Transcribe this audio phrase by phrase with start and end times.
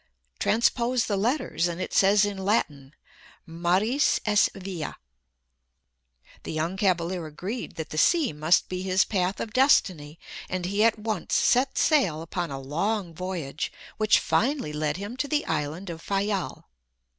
[0.39, 2.95] Transpose the letters and it says in Latin,
[3.45, 4.97] Maris es via."
[6.41, 10.17] The young cavalier agreed that the sea must be his path of destiny
[10.49, 15.27] and he at once set sail upon a long voyage which finally led him to
[15.27, 16.65] the island of Fayal.